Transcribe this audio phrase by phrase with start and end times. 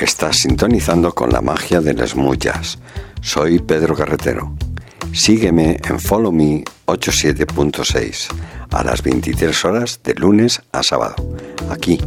[0.00, 2.78] Estás sintonizando con la magia de las mullas.
[3.20, 4.54] Soy Pedro Carretero.
[5.12, 8.28] Sígueme en Follow Me 87.6
[8.70, 11.16] a las 23 horas de lunes a sábado,
[11.68, 12.00] aquí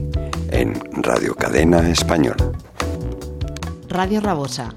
[0.50, 2.52] en Radio Cadena Española.
[3.90, 4.74] Radio Rabosa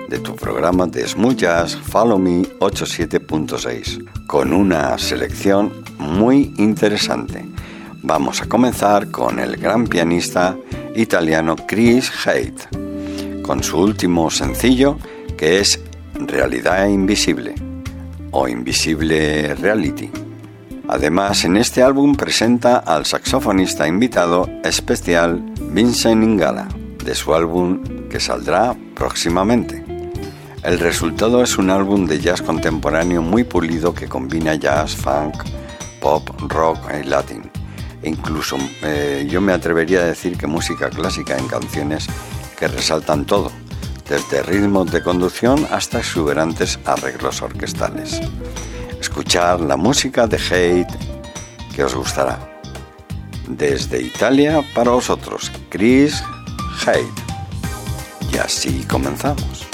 [0.09, 1.43] de tu programa de Smooth
[1.83, 7.45] Follow Me 87.6 con una selección muy interesante.
[8.03, 10.57] Vamos a comenzar con el gran pianista
[10.95, 14.99] italiano Chris Haidt con su último sencillo
[15.37, 15.81] que es
[16.15, 17.55] Realidad Invisible
[18.31, 20.26] o Invisible Reality.
[20.89, 26.69] Además, en este álbum presenta al saxofonista invitado especial Vincent Ingala,
[27.05, 29.85] de su álbum que saldrá próximamente.
[30.63, 35.43] El resultado es un álbum de jazz contemporáneo muy pulido que combina jazz, funk,
[36.01, 37.51] pop, rock y latin.
[38.05, 42.07] incluso eh, yo me atrevería a decir que música clásica en canciones
[42.57, 43.51] que resaltan todo,
[44.09, 48.21] desde ritmos de conducción hasta exuberantes arreglos orquestales
[49.17, 50.95] escuchar la música de Hate
[51.75, 52.39] que os gustará.
[53.49, 56.23] Desde Italia para vosotros, Chris
[56.85, 57.23] Hate.
[58.31, 59.66] Y así comenzamos.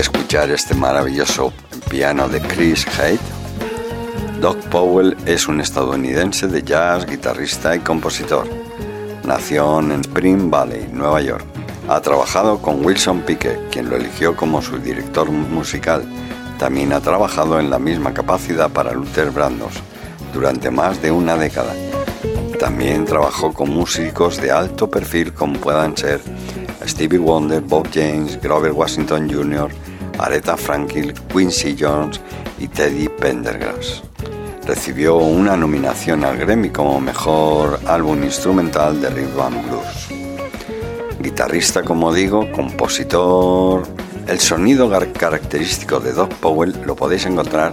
[0.00, 1.52] Escuchar este maravilloso
[1.88, 3.20] piano de Chris Haidt.
[4.40, 8.46] Doc Powell es un estadounidense de jazz, guitarrista y compositor.
[9.24, 11.44] Nació en Spring Valley, Nueva York.
[11.88, 16.04] Ha trabajado con Wilson Pickett, quien lo eligió como su director musical.
[16.58, 19.74] También ha trabajado en la misma capacidad para Luther Brandos
[20.32, 21.74] durante más de una década.
[22.58, 26.20] También trabajó con músicos de alto perfil como puedan ser
[26.86, 29.68] Stevie Wonder, Bob James, Grover Washington Jr.,
[30.18, 32.20] Aretha Franklin, Quincy Jones
[32.58, 34.02] y Teddy Pendergrass.
[34.66, 40.08] Recibió una nominación al Grammy como mejor álbum instrumental de rhythm and blues.
[41.20, 43.82] Guitarrista, como digo, compositor.
[44.26, 47.72] El sonido característico de Doc Powell lo podéis encontrar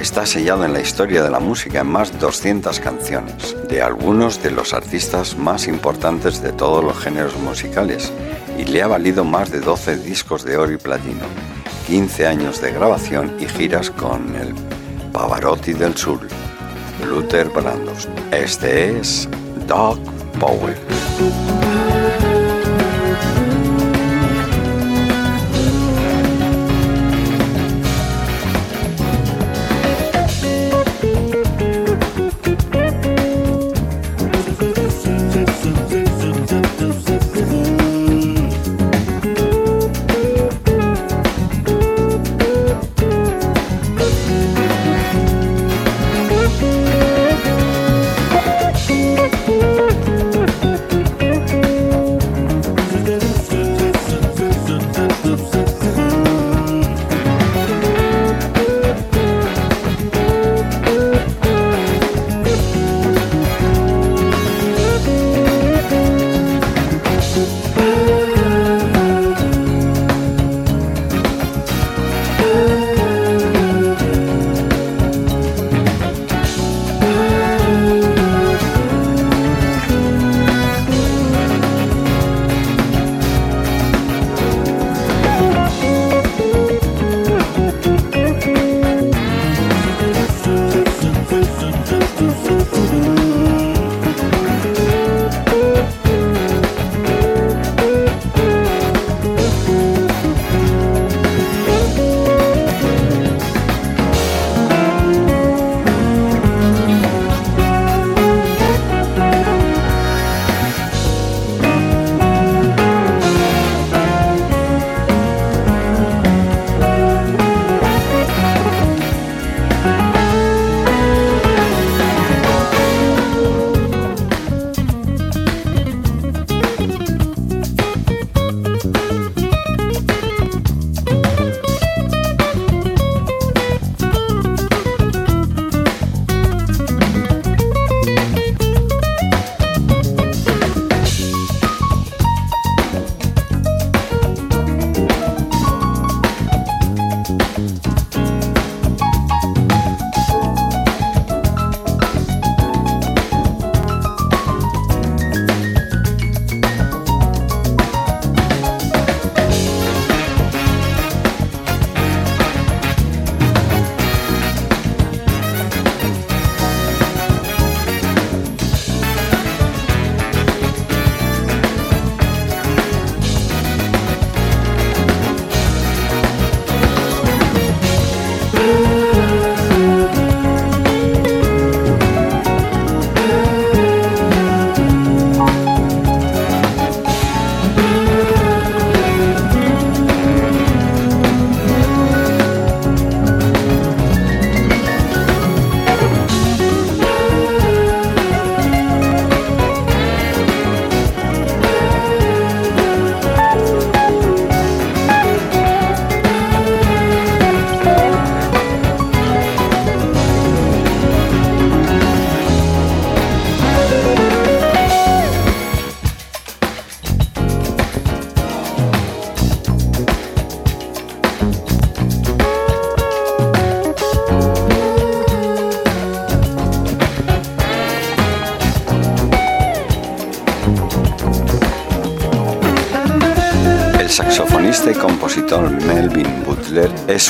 [0.00, 4.42] está sellado en la historia de la música en más de 200 canciones, de algunos
[4.42, 8.12] de los artistas más importantes de todos los géneros musicales,
[8.58, 11.26] y le ha valido más de 12 discos de oro y platino,
[11.86, 14.54] 15 años de grabación y giras con el
[15.12, 16.20] Pavarotti del Sur,
[17.06, 18.08] Luther Brandos.
[18.30, 19.28] Este es
[19.66, 19.98] Doc
[20.38, 21.09] Powell.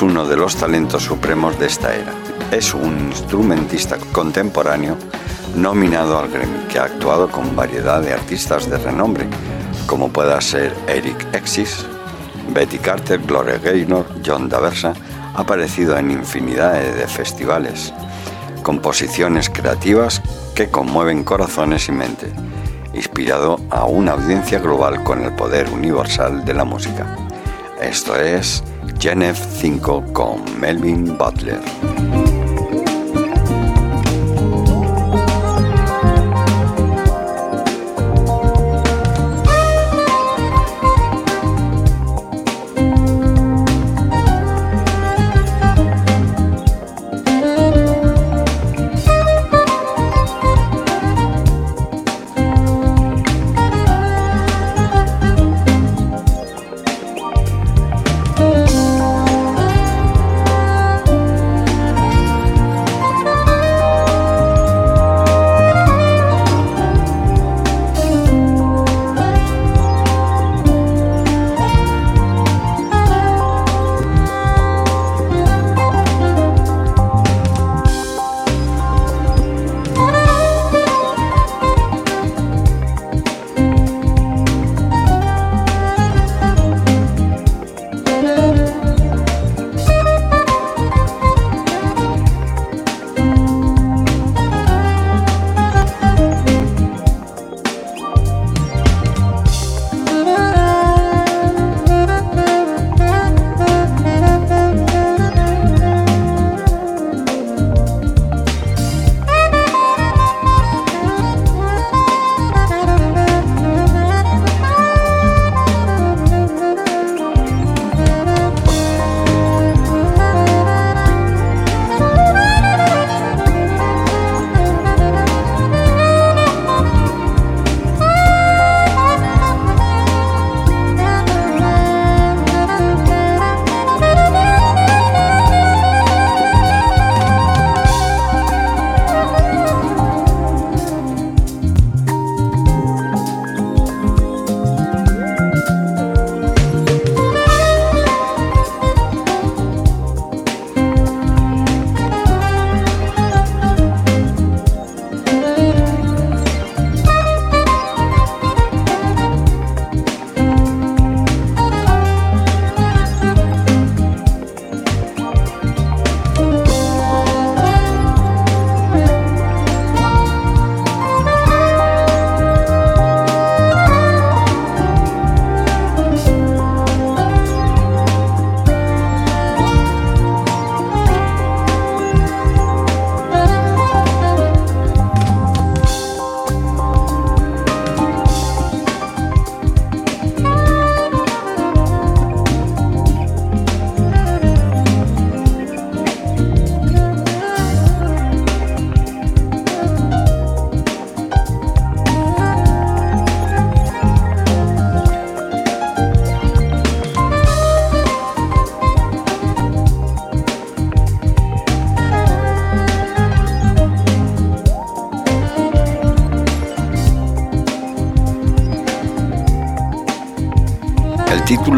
[0.02, 2.12] Uno de los talentos supremos de esta era.
[2.50, 4.97] Es un instrumentista contemporáneo
[5.54, 9.26] nominado al Grammy que ha actuado con variedad de artistas de renombre,
[9.87, 11.85] como pueda ser Eric Exis,
[12.52, 14.95] Betty Carter, Gloria Gaynor, John Daversa,
[15.35, 17.92] ha aparecido en infinidad de festivales.
[18.62, 20.23] Composiciones creativas
[20.54, 22.33] que conmueven corazones y mente,
[22.95, 27.16] inspirado a una audiencia global con el poder universal de la música.
[27.80, 28.62] Esto es
[28.99, 31.89] Genef 5 con Melvin Butler.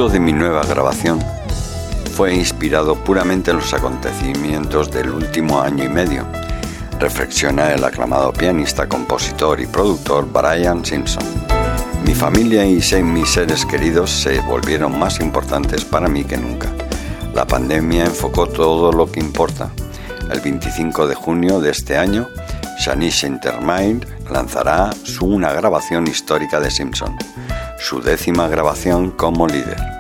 [0.09, 1.21] De mi nueva grabación
[2.17, 6.27] fue inspirado puramente en los acontecimientos del último año y medio,
[6.99, 11.23] reflexiona el aclamado pianista, compositor y productor Brian Simpson.
[12.05, 16.69] Mi familia y mis seres queridos se volvieron más importantes para mí que nunca.
[17.33, 19.71] La pandemia enfocó todo lo que importa.
[20.31, 22.29] El 25 de junio de este año,
[22.81, 27.17] Shanice Intermind lanzará su una grabación histórica de Simpson,
[27.83, 29.93] su décima grabación como líder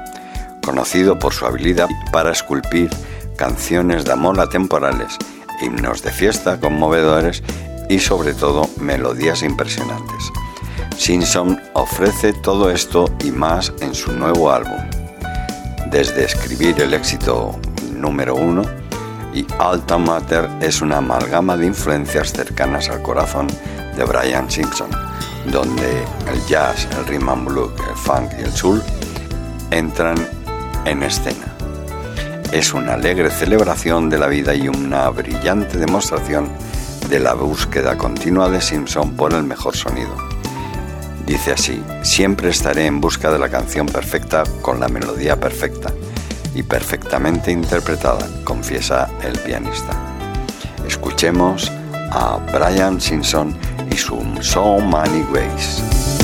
[0.63, 2.89] conocido por su habilidad para esculpir
[3.37, 5.19] canciones de amor atemporales,
[5.61, 7.43] himnos de fiesta conmovedores
[7.89, 10.31] y sobre todo melodías impresionantes.
[10.97, 14.79] Simpson ofrece todo esto y más en su nuevo álbum.
[15.91, 17.59] Desde escribir el éxito
[17.93, 18.63] número uno
[19.35, 23.49] y Alta Matter es una amalgama de influencias cercanas al corazón
[23.97, 24.91] de Brian Simpson,
[25.47, 28.83] donde el jazz, el rhythm and blues, el funk y el soul
[29.71, 30.17] entran
[30.85, 31.55] en escena.
[32.53, 36.51] Es una alegre celebración de la vida y una brillante demostración
[37.09, 40.15] de la búsqueda continua de Simpson por el mejor sonido.
[41.27, 45.93] Dice así, siempre estaré en busca de la canción perfecta con la melodía perfecta
[46.55, 49.93] y perfectamente interpretada, confiesa el pianista.
[50.87, 51.73] Escuchemos
[52.11, 53.57] a Brian Simpson
[53.91, 56.22] y su So Many Ways.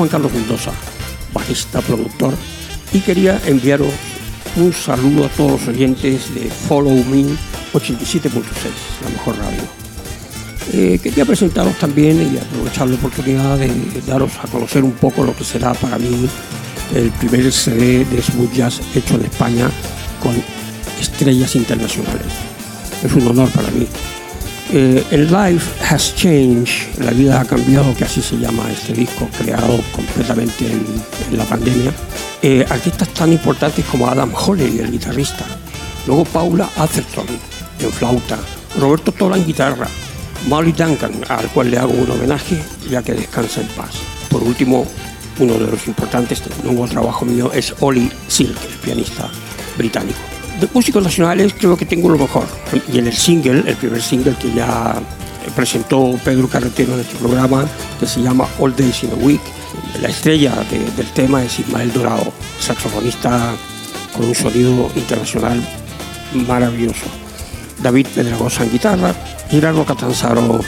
[0.00, 0.72] Juan Carlos Mendoza,
[1.34, 2.32] bajista, productor,
[2.90, 3.92] y quería enviaros
[4.56, 7.24] un saludo a todos los oyentes de Follow Me
[7.74, 8.32] 87.6,
[9.04, 9.60] la mejor radio.
[10.72, 15.36] Eh, quería presentaros también y aprovechar la oportunidad de daros a conocer un poco lo
[15.36, 16.26] que será para mí
[16.94, 19.68] el primer CD de smooth jazz hecho en España
[20.22, 20.32] con
[20.98, 22.32] estrellas internacionales.
[23.04, 23.86] Es un honor para mí.
[24.72, 29.28] Eh, el Life Has Changed, La vida ha cambiado, que así se llama este disco,
[29.36, 31.92] creado completamente en, la pandemia.
[32.40, 35.44] Eh, artistas tan importantes como Adam Holley, el guitarrista,
[36.06, 37.26] luego Paula Atherton
[37.80, 38.38] en flauta,
[38.78, 39.88] Roberto Tola en guitarra,
[40.46, 42.56] Molly Duncan, al cual le hago un homenaje
[42.88, 43.96] ya que descansa en paz.
[44.30, 44.86] Por último,
[45.40, 49.28] uno de los importantes un nuevo trabajo mío es Ollie Silk, el pianista
[49.76, 50.29] británico.
[50.60, 52.44] De músicos nacionales creo que tengo lo mejor.
[52.92, 55.00] Y en el single, el primer single que ya
[55.56, 57.66] presentó Pedro Carretero en este programa,
[57.98, 59.40] que se llama All Days in a Week,
[60.02, 63.54] la estrella del tema es Ismael Dorado, saxofonista
[64.14, 65.66] con un sonido internacional
[66.46, 67.06] maravilloso.
[67.82, 69.14] David Pedregosa en guitarra,
[69.48, 70.60] Gerardo Catanzaro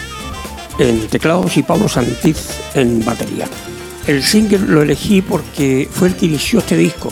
[0.79, 2.39] en teclados y Pablo Santiz
[2.75, 3.47] en batería.
[4.07, 7.11] El single lo elegí porque fue el que inició este disco.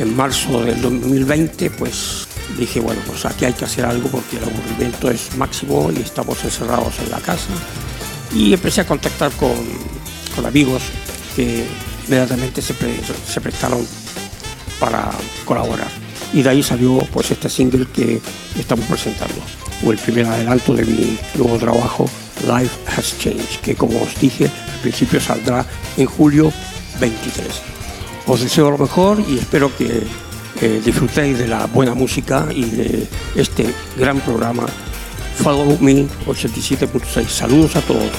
[0.00, 2.26] En marzo del 2020, pues
[2.58, 6.42] dije, bueno, pues aquí hay que hacer algo porque el aburrimiento es máximo y estamos
[6.42, 7.50] encerrados en la casa.
[8.34, 9.52] Y empecé a contactar con,
[10.34, 10.80] con amigos
[11.36, 11.66] que
[12.06, 12.74] inmediatamente se,
[13.28, 13.86] se prestaron
[14.78, 15.10] para
[15.44, 15.90] colaborar.
[16.32, 18.22] Y de ahí salió pues este single que
[18.58, 19.42] estamos presentando
[19.84, 22.08] o el primer adelanto de mi nuevo trabajo,
[22.46, 25.66] Life Has Changed, que como os dije, al principio saldrá
[25.98, 26.50] en julio
[26.98, 27.79] 23.
[28.30, 30.06] Os deseo lo mejor y espero que
[30.84, 34.66] disfrutéis de la buena música y de este gran programa
[35.42, 37.26] Follow Me 87.6.
[37.26, 38.12] Saludos a todos.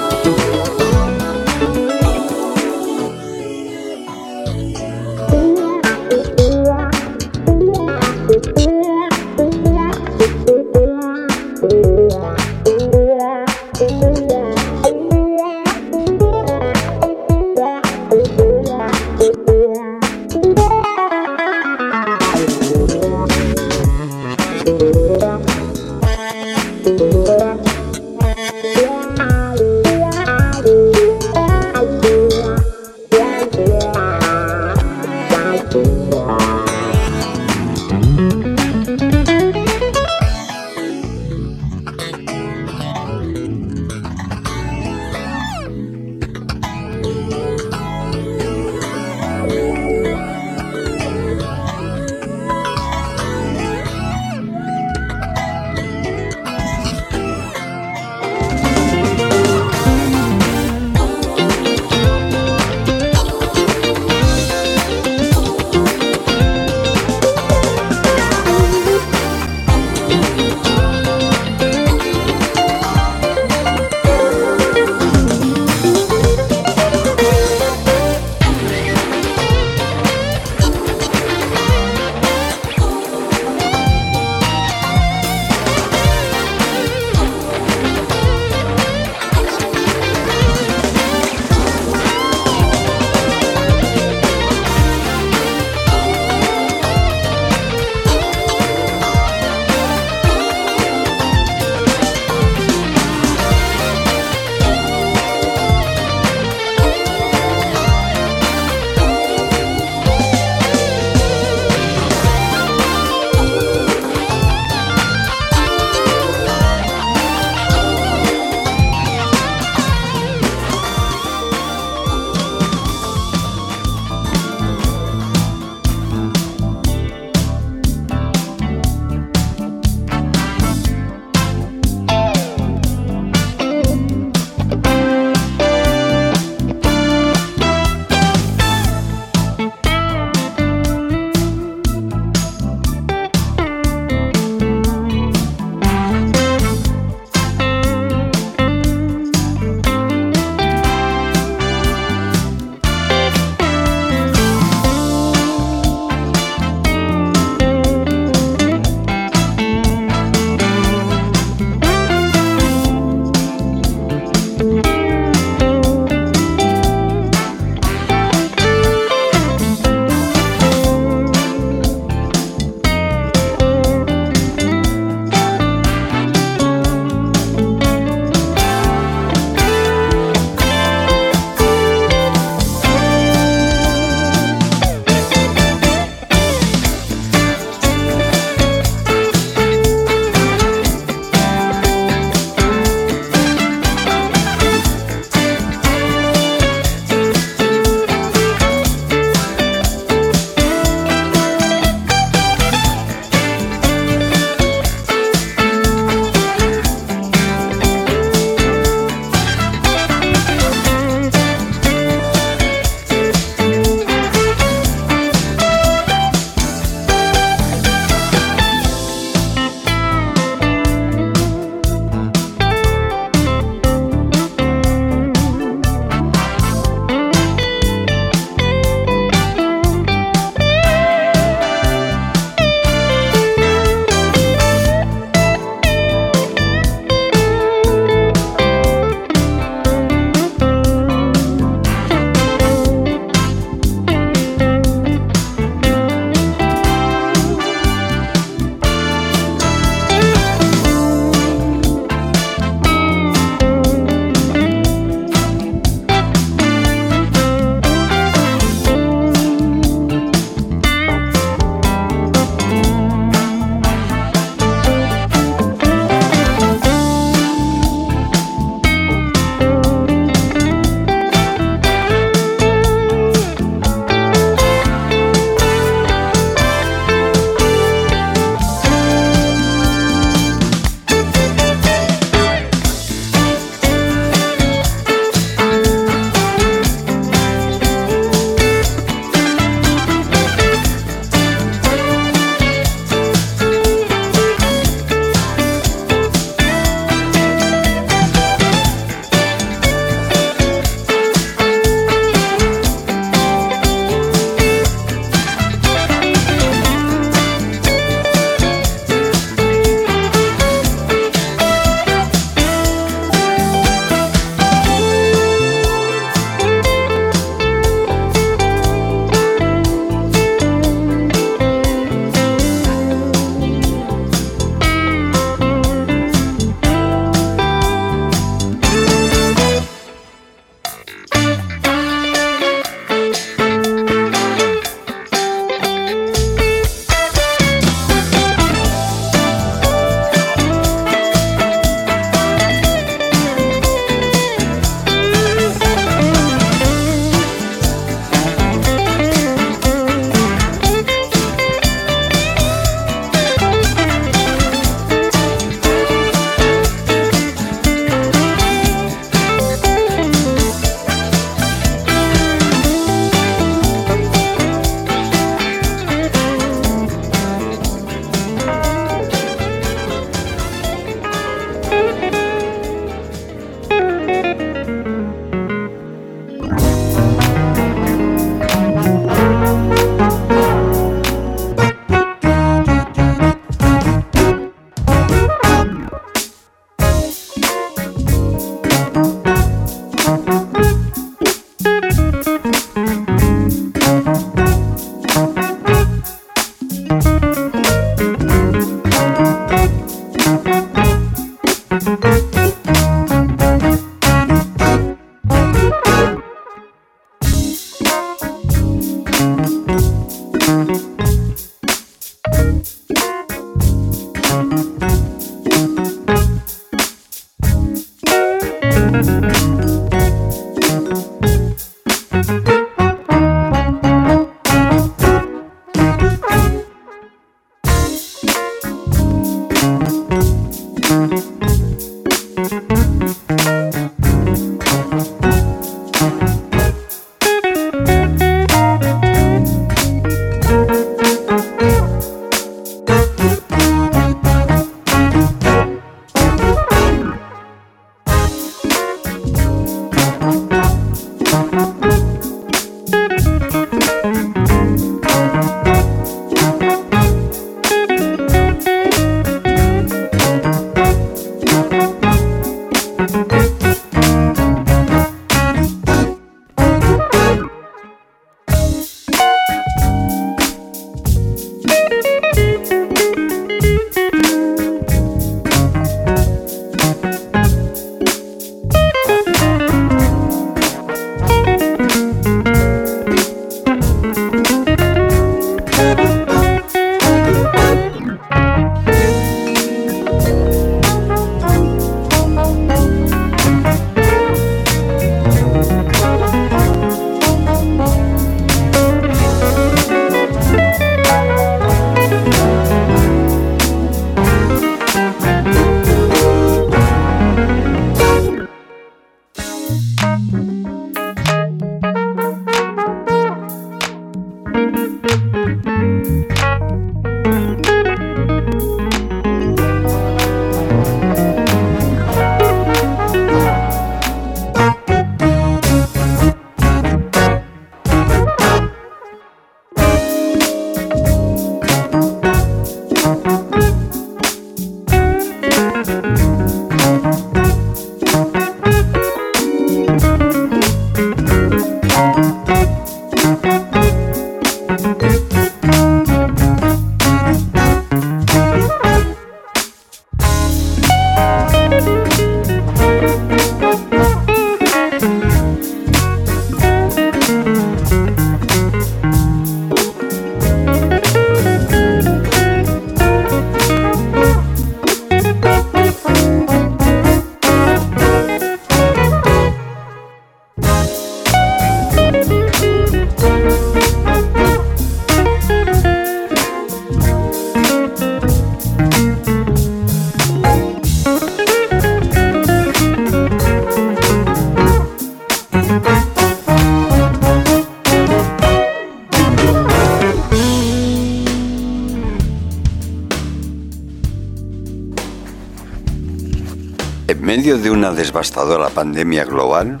[598.18, 600.00] Devastadora pandemia global,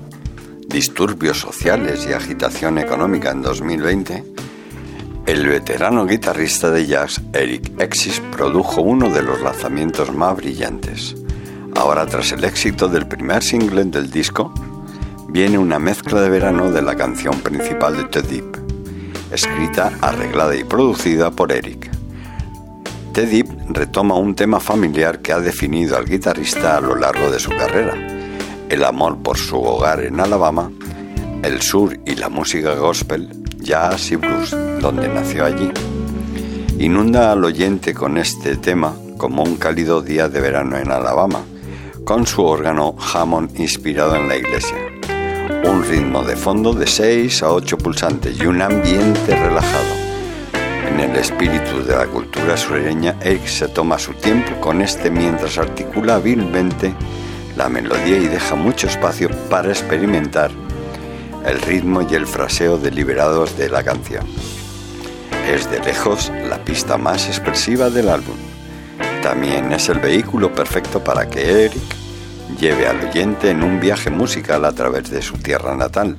[0.66, 4.24] disturbios sociales y agitación económica en 2020,
[5.26, 11.14] el veterano guitarrista de jazz Eric Exis produjo uno de los lanzamientos más brillantes.
[11.76, 14.52] Ahora, tras el éxito del primer single del disco,
[15.28, 18.58] viene una mezcla de verano de la canción principal de The Deep,
[19.30, 21.97] escrita, arreglada y producida por Eric.
[23.12, 27.40] The Deep retoma un tema familiar que ha definido al guitarrista a lo largo de
[27.40, 27.94] su carrera,
[28.68, 30.70] el amor por su hogar en Alabama,
[31.42, 33.28] el sur y la música gospel,
[33.58, 35.70] jazz y blues, donde nació allí.
[36.78, 41.40] Inunda al oyente con este tema como un cálido día de verano en Alabama,
[42.04, 44.76] con su órgano Hammond inspirado en la iglesia.
[45.64, 50.07] Un ritmo de fondo de 6 a 8 pulsantes y un ambiente relajado
[51.00, 55.56] en el espíritu de la cultura sureña, Eric se toma su tiempo con este mientras
[55.56, 56.92] articula hábilmente
[57.56, 60.50] la melodía y deja mucho espacio para experimentar
[61.46, 64.26] el ritmo y el fraseo deliberados de la canción.
[65.48, 68.36] Es de lejos la pista más expresiva del álbum.
[69.22, 71.82] También es el vehículo perfecto para que Eric
[72.58, 76.18] lleve al oyente en un viaje musical a través de su tierra natal,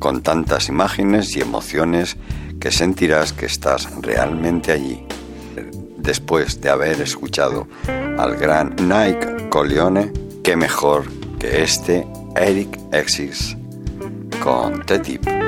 [0.00, 2.16] con tantas imágenes y emociones
[2.60, 5.06] que sentirás que estás realmente allí.
[5.96, 7.66] Después de haber escuchado
[8.18, 11.04] al gran Nike Coleone, qué mejor
[11.38, 13.56] que este Eric Exis
[14.42, 15.45] con The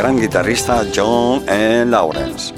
[0.00, 1.84] gran guitarrista John E.
[1.84, 2.54] Lawrence.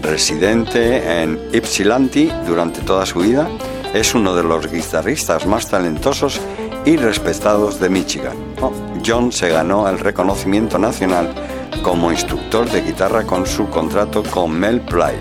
[0.00, 3.46] Residente en Ypsilanti durante toda su vida,
[3.92, 6.40] es uno de los guitarristas más talentosos
[6.86, 8.34] y respetados de Michigan.
[8.62, 8.72] Oh,
[9.04, 11.34] John se ganó el reconocimiento nacional
[11.82, 15.16] como instructor de guitarra con su contrato con Mel Play,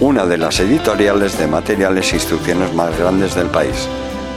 [0.00, 3.86] una de las editoriales de materiales e instrucciones más grandes del país.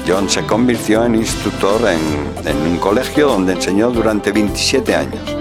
[0.06, 5.41] John se convirtió en instructor en, un colegio donde enseñó durante 27 años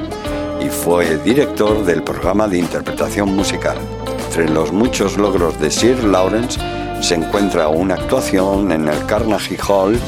[0.84, 3.76] fue director del programa de interpretación musical.
[4.26, 6.58] Entre los muchos logros de Sir Lawrence
[7.02, 9.98] se encuentra una actuación en el Carnegie Hall,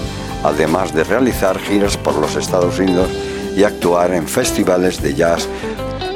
[0.43, 3.11] además de realizar giras por los Estados Unidos
[3.55, 5.47] y actuar en festivales de jazz.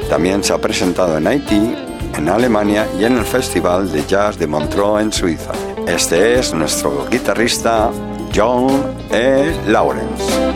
[0.09, 1.75] También se ha presentado en Haití,
[2.17, 5.51] en Alemania y en el Festival de Jazz de Montreux en Suiza.
[5.87, 7.91] Este es nuestro guitarrista
[8.33, 8.69] John
[9.11, 9.55] E.
[9.67, 10.46] Lawrence.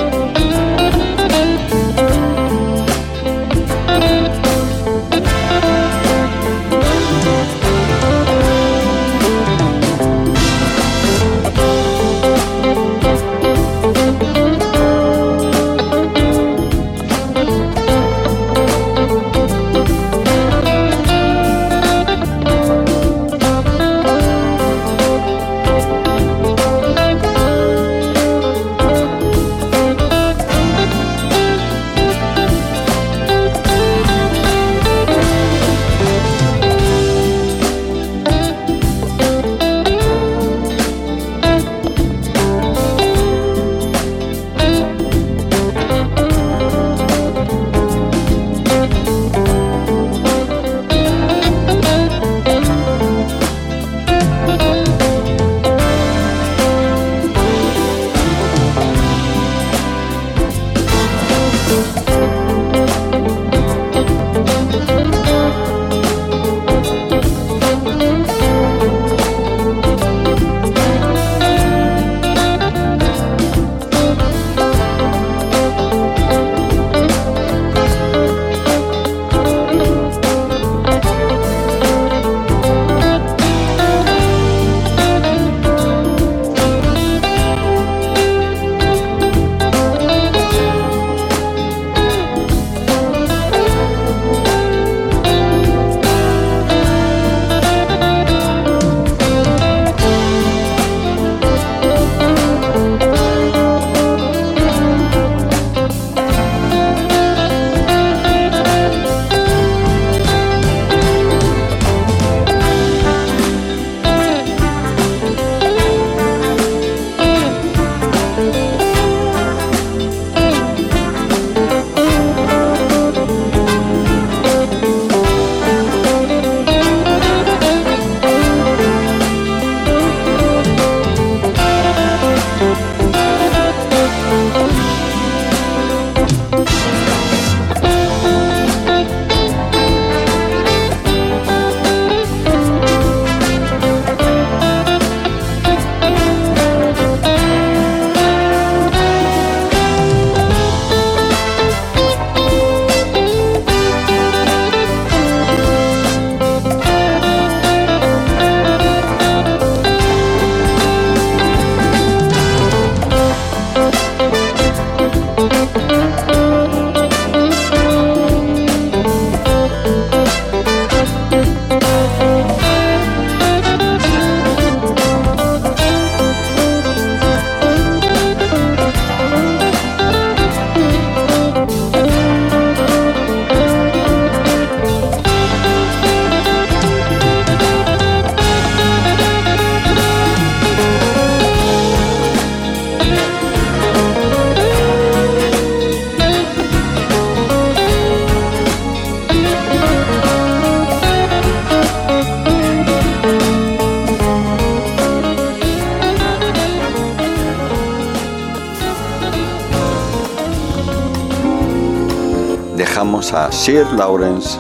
[213.34, 214.60] A Sir Lawrence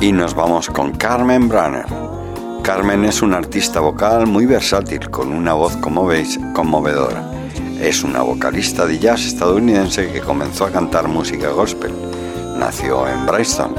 [0.00, 1.86] y nos vamos con Carmen Branner.
[2.62, 7.24] Carmen es una artista vocal muy versátil, con una voz, como veis, conmovedora.
[7.80, 11.92] Es una vocalista de jazz estadounidense que comenzó a cantar música gospel.
[12.58, 13.74] Nació en Bristol.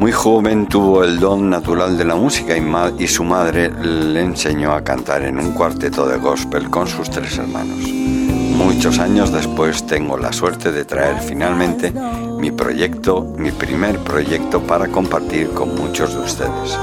[0.00, 4.72] Muy joven tuvo el don natural de la música y, y su madre le enseñó
[4.72, 7.78] a cantar en un cuarteto de gospel con sus tres hermanos.
[7.78, 11.92] Muchos años después tengo la suerte de traer finalmente
[12.40, 16.78] mi proyecto, mi primer proyecto para compartir con muchos de ustedes.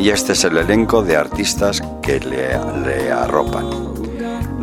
[0.00, 3.70] Y este es el elenco de artistas que le, arropan.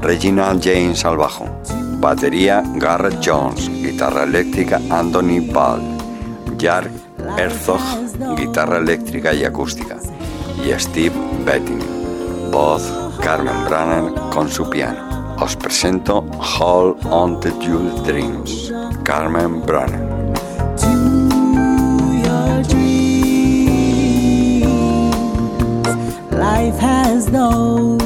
[0.02, 1.46] Regina James al bajo,
[2.00, 5.82] batería Garrett Jones, guitarra eléctrica Anthony Ball,
[6.60, 6.92] Jark
[7.38, 7.80] Herzog,
[8.36, 9.98] guitarra eléctrica y acústica,
[10.66, 11.86] y Steve Bettini,
[12.52, 12.84] voz
[13.22, 15.13] Carmen Branner con su piano.
[15.40, 18.72] Os presento Hall on the Your Dreams,
[19.04, 20.14] Carmen Branner.
[26.32, 28.00] Life has those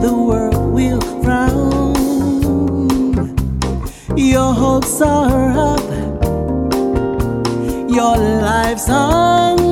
[0.00, 1.94] the world will frown.
[4.16, 5.87] Your hopes are up
[7.98, 9.67] your life sung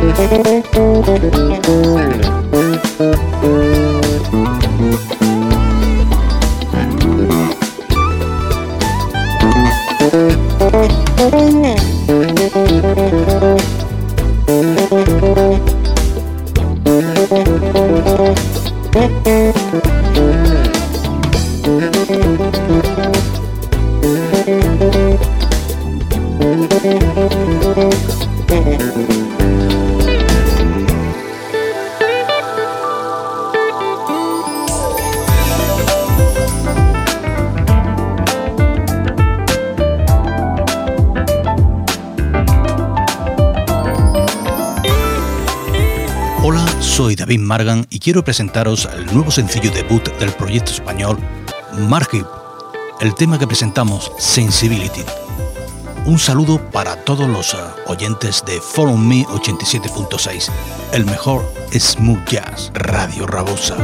[0.00, 0.40] Margan
[5.20, 5.29] y
[48.00, 51.18] quiero presentaros el nuevo sencillo debut del proyecto español
[51.88, 52.26] Margip,
[53.00, 55.04] el tema que presentamos Sensibility.
[56.06, 60.50] Un saludo para todos los eh, oyentes de Follow Me 87.6,
[60.92, 63.76] el mejor smooth jazz, Radio Rabosa.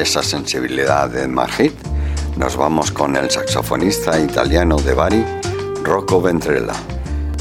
[0.00, 1.74] Esa sensibilidad de Margit,
[2.36, 5.24] nos vamos con el saxofonista italiano de Bari,
[5.82, 6.74] Rocco Ventrella.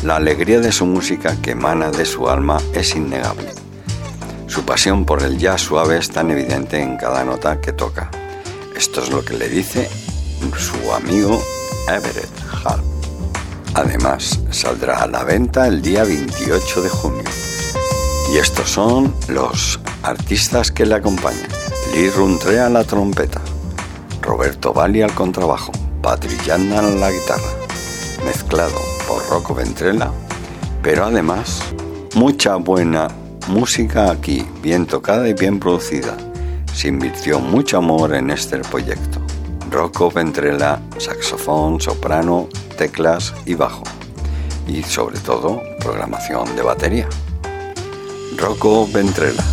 [0.04, 3.50] La alegría de su música que emana de su alma es innegable.
[4.48, 8.12] Su pasión por el jazz suave es tan evidente en cada nota que toca.
[8.76, 9.90] Esto es lo que le dice
[10.58, 11.42] su amigo
[11.88, 12.30] Everett
[12.64, 12.82] Hall.
[13.76, 17.24] Además, saldrá a la venta el día 28 de junio.
[18.32, 21.63] Y estos son los artistas que le acompañan.
[21.94, 23.40] Lee Runtre a la trompeta,
[24.24, 25.72] Roberto Valli al contrabajo,
[26.02, 27.52] Patrick Yanna a la guitarra,
[28.26, 30.10] mezclado por Rocco Ventrella,
[30.82, 31.62] pero además
[32.16, 33.10] mucha buena
[33.48, 36.18] música aquí, bien tocada y bien producida.
[36.74, 39.22] Se invirtió mucho amor en este proyecto.
[39.70, 43.84] Rocco Ventrella, saxofón, soprano, teclas y bajo.
[44.68, 47.08] Y sobre todo, programación de batería.
[48.36, 49.44] Rocco Ventrella.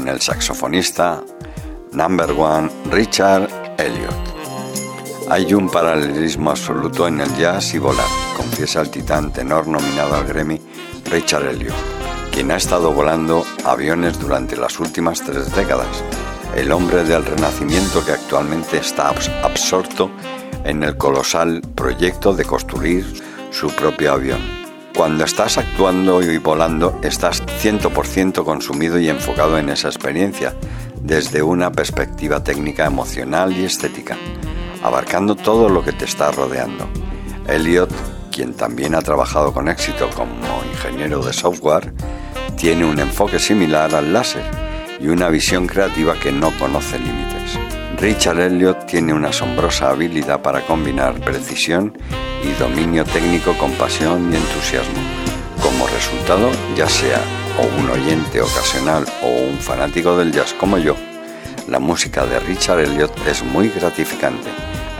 [0.00, 1.22] Con el saxofonista
[1.92, 4.14] number one Richard Elliot.
[5.28, 10.24] Hay un paralelismo absoluto en el jazz y volar, confiesa el titán tenor nominado al
[10.24, 10.58] Grammy
[11.04, 11.74] Richard Elliot,
[12.32, 16.02] quien ha estado volando aviones durante las últimas tres décadas,
[16.56, 19.12] el hombre del renacimiento que actualmente está
[19.42, 20.10] absorto
[20.64, 23.04] en el colosal proyecto de construir
[23.50, 24.59] su propio avión.
[25.00, 30.54] Cuando estás actuando y volando, estás 100% consumido y enfocado en esa experiencia,
[31.00, 34.18] desde una perspectiva técnica, emocional y estética,
[34.82, 36.86] abarcando todo lo que te está rodeando.
[37.48, 37.90] Elliot,
[38.30, 40.34] quien también ha trabajado con éxito como
[40.70, 41.94] ingeniero de software,
[42.58, 44.44] tiene un enfoque similar al láser
[45.00, 47.58] y una visión creativa que no conoce límites.
[47.96, 51.96] Richard Elliot tiene una asombrosa habilidad para combinar precisión
[52.42, 55.00] y dominio técnico con pasión y entusiasmo.
[55.62, 57.20] Como resultado, ya sea
[57.58, 60.96] o un oyente ocasional o un fanático del jazz como yo,
[61.68, 64.48] la música de Richard Elliot es muy gratificante.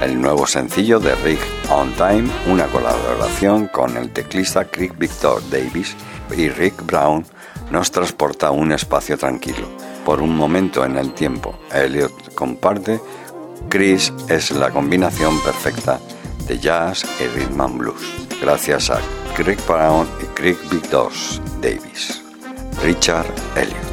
[0.00, 1.40] El nuevo sencillo de Rick
[1.70, 5.94] On Time, una colaboración con el teclista Crick Victor Davis
[6.36, 7.24] y Rick Brown,
[7.70, 9.68] nos transporta a un espacio tranquilo.
[10.04, 13.00] Por un momento en el tiempo, Elliot comparte,
[13.68, 16.00] Chris es la combinación perfecta
[16.51, 18.02] de jazz y rhythm and blues,
[18.40, 19.01] gracias a
[19.36, 21.12] Craig Brown y Craig Victor
[21.60, 22.20] Davis.
[22.82, 23.89] Richard Elliot.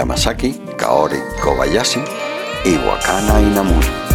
[0.00, 2.00] Yamasaki, Kaori Kobayashi
[2.64, 4.09] y Wakana.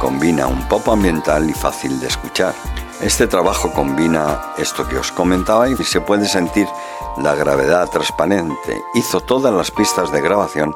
[0.00, 2.54] Combina un pop ambiental y fácil de escuchar.
[3.00, 6.66] Este trabajo combina esto que os comentaba y se puede sentir
[7.22, 8.82] la gravedad transparente.
[8.94, 10.74] Hizo todas las pistas de grabación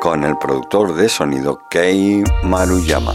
[0.00, 3.14] con el productor de sonido Kei Maruyama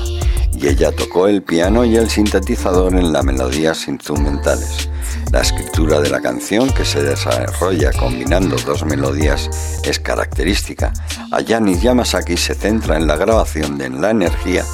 [0.53, 4.89] y ella tocó el piano y el sintetizador en las melodías instrumentales.
[5.31, 9.49] La escritura de la canción, que se desarrolla combinando dos melodías,
[9.83, 10.91] es característica.
[11.31, 14.65] Ayani Yamasaki se centra en la grabación de la energía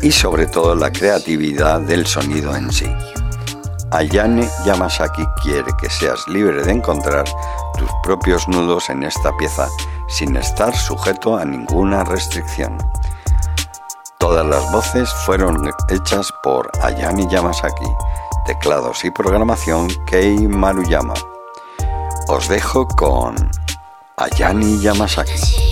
[0.00, 2.86] y sobre todo la creatividad del sonido en sí.
[3.90, 7.24] Ayane Yamasaki quiere que seas libre de encontrar
[7.76, 9.68] tus propios nudos en esta pieza
[10.08, 12.78] sin estar sujeto a ninguna restricción.
[14.18, 17.86] Todas las voces fueron hechas por Ayani Yamasaki
[18.48, 21.12] teclados y programación Kei Maruyama.
[22.28, 23.34] Os dejo con
[24.16, 25.68] Ayani Yamasaki.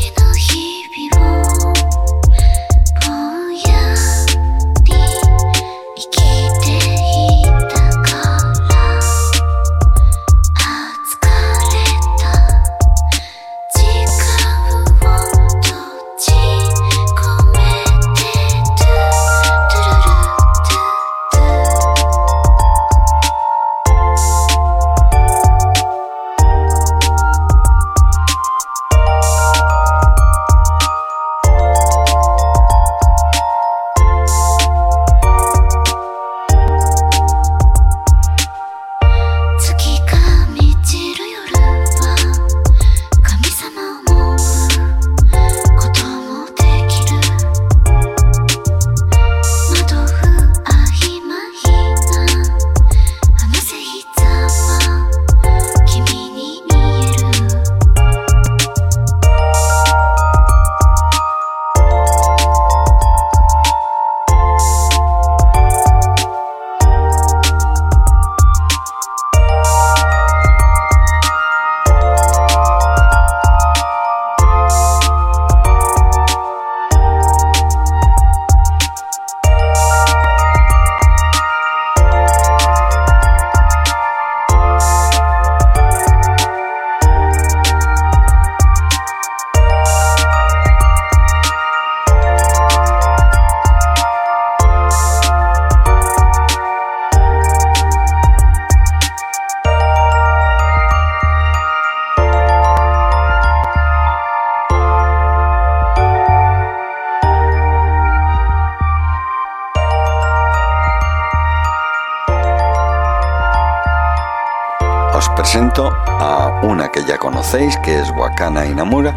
[117.57, 119.17] que es Wakana Inamura,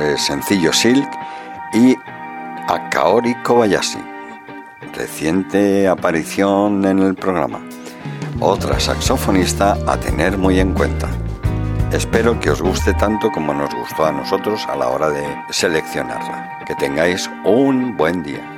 [0.00, 1.06] el sencillo Silk
[1.74, 1.94] y
[2.66, 3.98] Akaori Kobayashi,
[4.94, 7.60] reciente aparición en el programa.
[8.40, 11.10] Otra saxofonista a tener muy en cuenta.
[11.92, 16.60] Espero que os guste tanto como nos gustó a nosotros a la hora de seleccionarla.
[16.66, 18.53] Que tengáis un buen día.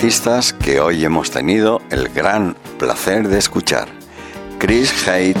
[0.00, 3.86] Artistas que hoy hemos tenido el gran placer de escuchar.
[4.58, 5.36] Chris Haidt,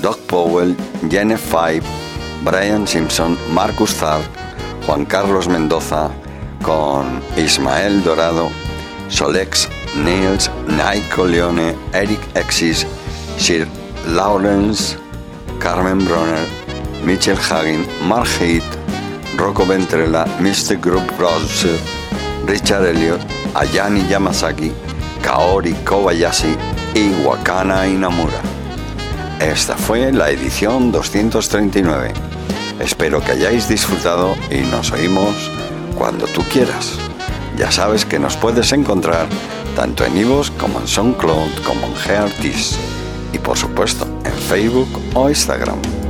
[0.00, 0.76] Doc Powell,
[1.10, 1.82] Jenny Five,
[2.44, 4.22] Brian Simpson, Marcus Thart,
[4.86, 6.08] Juan Carlos Mendoza,
[6.62, 8.48] con Ismael Dorado,
[9.08, 12.86] Solex, Niels, Nico Leone, Eric Exis,
[13.38, 13.66] Sir
[14.06, 14.96] Lawrence,
[15.58, 16.46] Carmen Bronner,
[17.04, 18.62] Mitchell Hagen, Mark Heath,
[19.36, 20.80] Rocco Ventrella, Mr.
[20.80, 21.76] Group Browser,
[22.46, 24.72] Richard Elliot, Ayani Yamasaki,
[25.22, 26.56] Kaori Kobayashi
[26.94, 28.40] y Wakana Inamura.
[29.40, 32.12] Esta fue la edición 239.
[32.80, 35.50] Espero que hayáis disfrutado y nos oímos
[35.96, 36.98] cuando tú quieras.
[37.56, 39.26] Ya sabes que nos puedes encontrar
[39.76, 42.76] tanto en iVoox como en SoundCloud como en Geartis
[43.32, 46.03] y por supuesto en Facebook o Instagram.